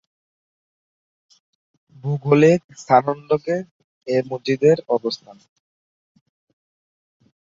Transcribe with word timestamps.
ভৌগোলিক 2.03 2.61
স্থানাঙ্কে 2.77 3.57
এই 4.07 4.21
মসজিদের 4.29 4.77
অবস্থান 4.89 5.37